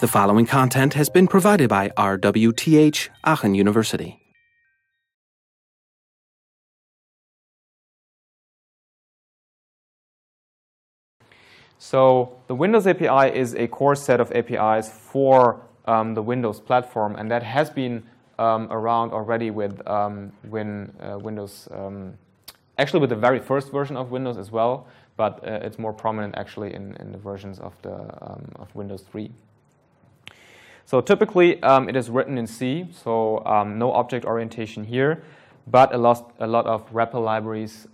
[0.00, 4.20] The following content has been provided by RWTH Aachen University.
[11.80, 17.16] So the Windows API is a core set of APIs for um, the Windows platform,
[17.16, 18.04] and that has been
[18.38, 22.14] um, around already with um, uh, Windows, um,
[22.78, 26.36] actually with the very first version of Windows as well, but uh, it's more prominent
[26.36, 29.28] actually in, in the versions of, the, um, of Windows 3.
[30.88, 33.42] So typically um, it is written in C, so
[33.76, 35.22] no object orientation here,
[35.66, 37.86] but a lot, a lot of wrapper libraries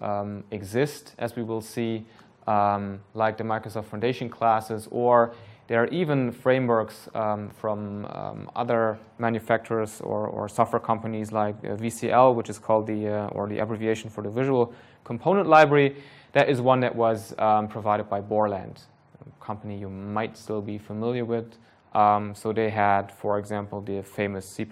[0.53, 2.07] exist, as we will see,
[2.47, 5.34] like the Microsoft Foundation classes or
[5.67, 11.69] there are even frameworks um, from um, other manufacturers or, or, software companies like uh,
[11.69, 15.97] VCL, which is called the, uh, or the abbreviation for the Visual Component Library.
[16.33, 18.83] That is one that was um, provided by Borland,
[19.20, 21.56] a company you might still be familiar with.
[21.95, 24.64] Um, so they had, for example, the famous C++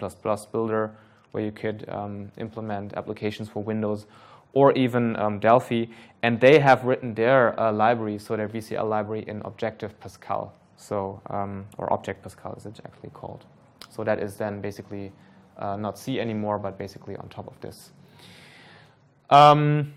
[0.51, 0.95] builder,
[1.31, 4.05] where you could um, implement applications for Windows,
[4.53, 5.85] or even um, Delphi.
[6.21, 10.53] And they have written their uh, library, so their VCL library, in Objective Pascal.
[10.75, 13.45] So, um, or Object Pascal is actually called.
[13.89, 15.11] So that is then basically
[15.57, 17.91] uh, not C anymore, but basically on top of this.
[19.29, 19.93] Um,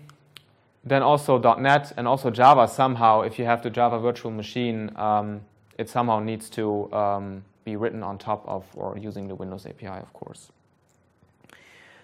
[0.83, 5.41] then also .NET and also Java somehow, if you have the Java virtual machine, um,
[5.77, 9.87] it somehow needs to um, be written on top of or using the Windows API,
[9.87, 10.51] of course.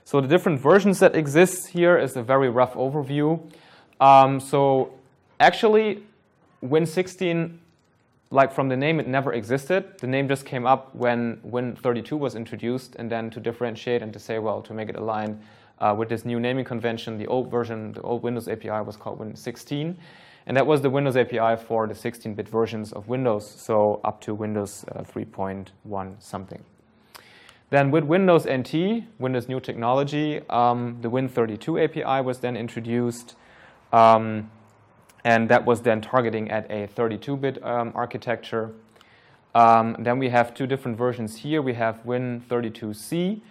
[0.05, 3.41] So the different versions that exist here is a very rough overview.
[4.01, 4.93] Um, so
[5.39, 6.03] actually,
[6.63, 7.57] Win16
[8.33, 9.99] like from the name, it never existed.
[9.99, 14.17] The name just came up when Win32 was introduced, and then to differentiate and to
[14.17, 15.39] say, well, to make it align
[15.79, 19.19] uh, with this new naming convention, the old version, the old Windows API was called
[19.19, 19.95] Win16,
[20.45, 24.33] and that was the Windows API for the 16-bit versions of Windows, so up to
[24.33, 26.63] Windows uh, 3.1 something.
[27.69, 33.35] Then with Windows NT, Windows New Technology, um, the Win32 API was then introduced.
[33.91, 34.51] Um,
[35.23, 38.71] and that was then targeting at a 32-bit um, architecture.
[39.55, 41.61] Um, then we have two different versions here.
[41.61, 43.41] We have Win32C.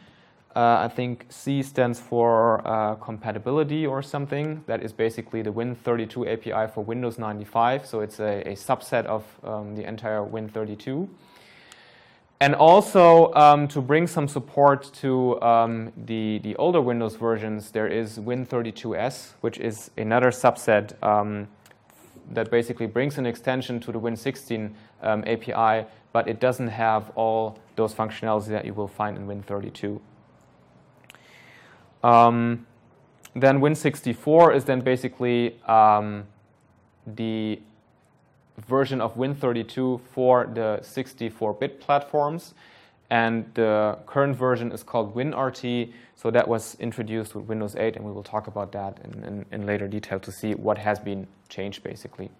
[0.55, 4.63] Uh, I think C stands for uh, compatibility or something.
[4.67, 7.87] That is basically the Win32 API for Windows 95.
[7.87, 11.09] So it's a, a subset of um, the entire Win32.
[12.43, 17.87] And also um, to bring some support to um, the, the older Windows versions, there
[17.87, 21.47] is Win32S, which is another subset um,
[22.33, 27.59] that basically brings an extension to the Win16 um, API, but it doesn't have all
[27.77, 30.01] those functionalities that you will find in Win32.
[32.03, 32.67] Um,
[33.35, 36.25] then Win64 is then basically um,
[37.07, 37.61] the
[38.59, 42.55] version of Win32 for the 64-bit platforms.
[43.11, 45.93] And the current version is called WinRT.
[46.15, 49.47] So that was introduced with Windows 8, and we will talk about that in, in,
[49.51, 52.31] in later detail to see what has been changed, basically.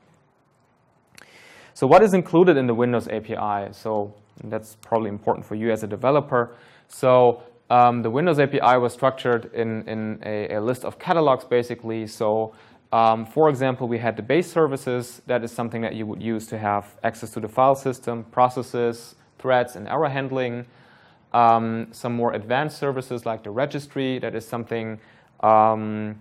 [1.75, 3.73] So what is included in the Windows API?
[3.73, 6.55] So that's probably important for you as a developer.
[6.89, 12.07] So um, the Windows API was structured in, in a, a list of catalogs, basically.
[12.07, 12.53] So
[12.93, 15.23] um, for example, we had the base services.
[15.27, 19.15] That is something that you would use to have access to the file system, processes,
[19.39, 20.67] threads and error handling.
[21.33, 25.01] Um, some more advanced services like the registry, that is something,
[25.41, 26.21] um,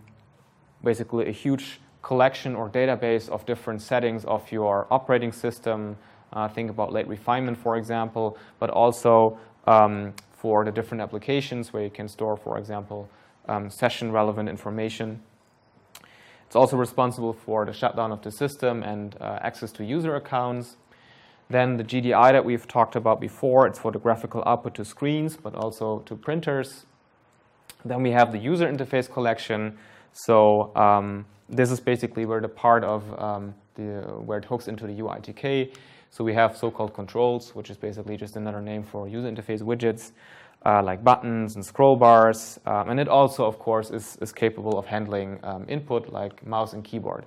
[0.85, 5.97] basically a huge collection or database of different settings of your operating system.
[6.31, 11.83] Uh, think about late refinement, for example, but also um, for the different applications where
[11.83, 13.07] you can store, for example,
[13.47, 15.21] um, session relevant information.
[16.47, 20.77] It's also responsible for the shutdown of the system and uh, access to user accounts.
[21.47, 25.37] Then the GDI that we've talked about before, it's for the graphical output to screens,
[25.37, 26.87] but also to printers.
[27.85, 29.77] Then we have the user interface collection.
[30.11, 34.87] So um, this is basically where the part of um, the, where it hooks into
[34.87, 35.73] the UITK.
[36.09, 40.11] So we have so-called controls, which is basically just another name for user interface widgets,
[40.65, 42.59] uh, like buttons and scroll bars.
[42.65, 46.73] Um, and it also, of course, is, is capable of handling um, input like mouse
[46.73, 47.25] and keyboard.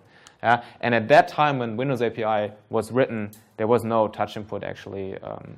[0.83, 5.17] And at that time when Windows API was written, there was no touch input actually
[5.19, 5.57] um,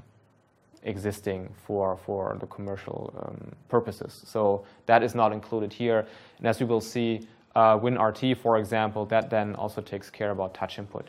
[0.84, 4.22] existing for, for the commercial um, purposes.
[4.24, 6.06] So that is not included here.
[6.38, 10.52] And as we will see, uh, WinRT, for example, that then also takes care about
[10.52, 11.08] touch input.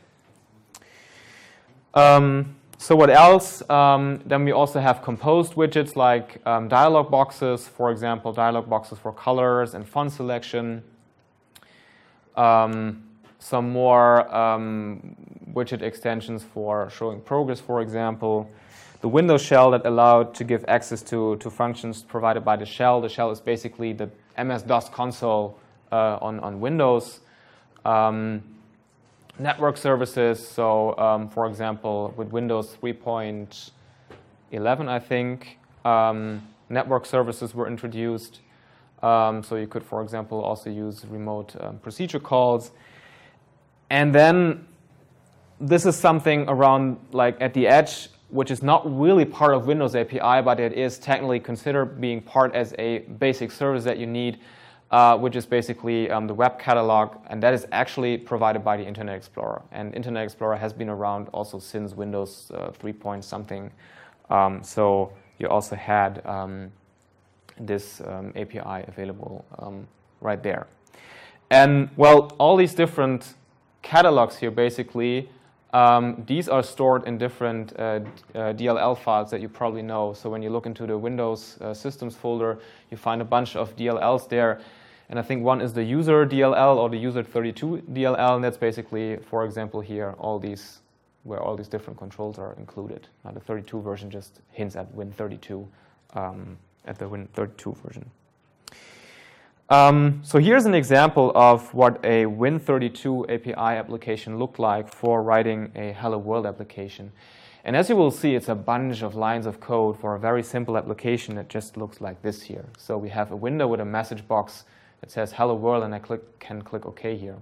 [1.94, 3.68] Um, so what else?
[3.70, 8.98] Um, then we also have composed widgets like um, dialog boxes, for example, dialog boxes
[8.98, 10.84] for colors and font selection.
[12.38, 13.04] Um,
[13.40, 15.18] some more um,
[15.52, 18.50] widget extensions for showing progress, for example.
[19.02, 23.02] the Windows shell that allowed to give access to, to functions provided by the shell.
[23.02, 25.60] The shell is basically the MS-DOS console
[25.92, 27.19] uh, on, on Windows.
[27.86, 28.44] Um,
[29.39, 37.68] network services, so um, for example, with Windows 3.11, I think, um, network services were
[37.68, 38.39] introduced.
[39.04, 42.72] Um, so you could, for example, also use remote um, procedure calls.
[43.90, 44.68] And then
[45.60, 49.95] this is something around like at the edge, which is not really part of Windows
[49.95, 54.40] API, but it is technically considered being part as a basic service that you need,
[54.92, 58.86] uh, which is basically um, the web catalog, and that is actually provided by the
[58.86, 59.62] Internet Explorer.
[59.72, 63.72] And Internet Explorer has been around also since Windows uh, 3 point something.
[64.30, 66.72] Um, so you also had um,
[67.60, 69.88] this um, API available um,
[70.22, 70.68] right there.
[71.50, 73.36] And well, all these different
[73.81, 75.30] catalogs here basically,
[75.78, 77.82] um, these are stored in different uh,
[78.34, 80.14] uh, DLL files that you probably know.
[80.14, 82.58] So when you look into the Windows uh, systems folder,
[82.90, 84.60] you find a bunch of DLLs there.
[85.10, 88.58] And I think one is the user DLL or the user 32 DLL, and that's
[88.58, 90.80] basically, for example, here, all these,
[91.24, 93.08] where all these different controls are included.
[93.24, 95.68] Now the 32 version just hints at Win32
[96.16, 98.10] um, at the Win32 version.
[99.69, 105.74] Um, so here's an example of what a Win32 API application looked like for writing
[105.75, 107.12] a Hello World application.
[107.66, 110.42] And as you will see, it's a bunch of lines of code for a very
[110.42, 112.64] simple application that just looks like this here.
[112.78, 114.64] So we have a window with a message box
[115.02, 117.36] that says Hello World, and I click, can click OK here.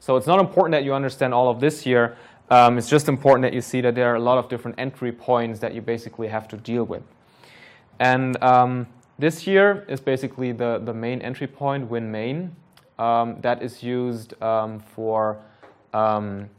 [0.00, 2.16] So it's not important that you understand all of this here.
[2.50, 5.12] Um, it's just important that you see that there are a lot of different entry
[5.12, 7.02] points that you basically have to deal with.
[8.00, 12.50] And um, this here is basically the, the main entry point, WinMain.
[12.98, 15.38] Um, that is used um, for
[15.92, 16.50] um,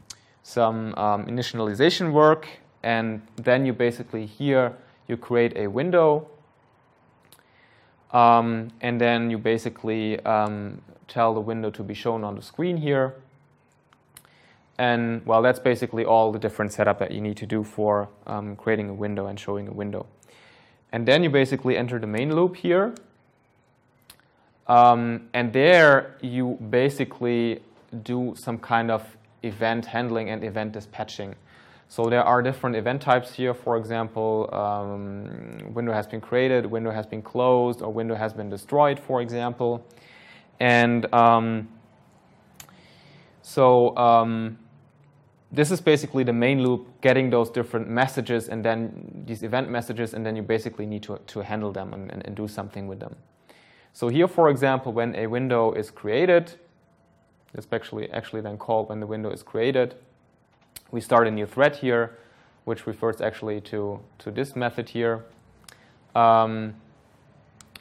[0.42, 2.48] some um, initialization work.
[2.82, 4.74] And then you basically here,
[5.08, 6.28] you create a window.
[8.12, 10.18] Um, and then you basically
[11.08, 13.14] tell the window to be shown on the screen here.
[14.78, 18.08] And well, that's basically all the different setup that you need to do for
[18.56, 20.06] creating a window and showing a window.
[20.92, 22.94] And then you basically enter the main loop here.
[24.66, 27.60] Um, and there you basically
[28.02, 29.04] do some kind of
[29.42, 31.34] event handling and event dispatching.
[31.88, 33.52] So there are different event types here.
[33.52, 38.48] For example, um, window has been created, window has been closed, or window has been
[38.48, 39.84] destroyed, for example.
[40.60, 41.68] And um,
[43.42, 44.56] so um,
[45.52, 50.14] this is basically the main loop, getting those different messages and then these event messages,
[50.14, 53.00] and then you basically need to, to handle them and, and, and do something with
[53.00, 53.16] them.
[53.92, 56.52] So here, for example, when a window is created,
[57.54, 59.96] especially actually then called when the window is created,
[60.92, 62.16] we start a new thread here,
[62.64, 65.24] which refers actually to, to this method here.
[66.14, 66.74] Um,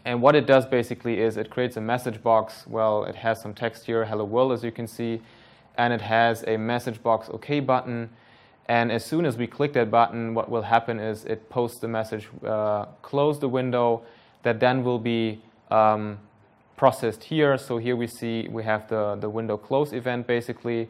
[0.05, 2.65] and what it does basically is it creates a message box.
[2.65, 5.21] Well, it has some text here, hello world, as you can see
[5.79, 8.09] and it has a message box OK button.
[8.67, 11.87] And as soon as we click that button, what will happen is it posts the
[11.87, 14.03] message, uh, close the window,
[14.43, 15.41] that then will be
[15.71, 16.19] um,
[16.75, 17.57] processed here.
[17.57, 20.89] So here we see we have the, the window close event basically.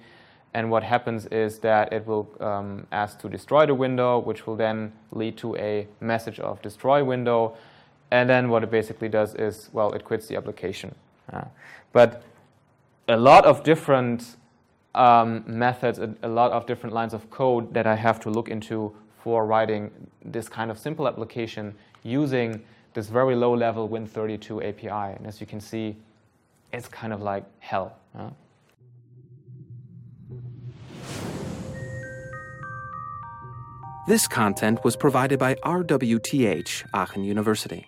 [0.56, 4.56] And what happens is that it will um, ask to destroy the window, which will
[4.56, 7.56] then lead to a message of destroy window.
[8.10, 10.96] And then what it basically does is, well, it quits the application.
[11.32, 11.44] Uh,
[11.94, 12.24] but
[13.08, 14.38] a lot of different
[14.96, 18.50] um, methods, a, a, lot of different lines of code that I have to look
[18.50, 19.92] into for writing
[20.26, 25.16] this kind of simple application using this very low level Win32 API.
[25.18, 25.96] And as you can see,
[26.74, 27.96] it's kind of like hell.
[28.16, 28.30] Huh?
[34.08, 37.86] This content was provided by RWTH Aachen University.